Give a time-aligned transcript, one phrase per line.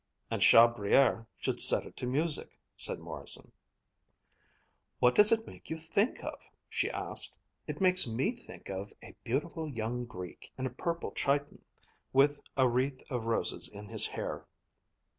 [0.31, 3.51] "And Chabrier should set it to music," said Morrison.
[4.97, 7.37] "What does it make you think of?" she asked.
[7.67, 11.63] "It makes me think of a beautiful young Greek, in a purple chiton,
[12.13, 14.47] with a wreath of roses in his hair."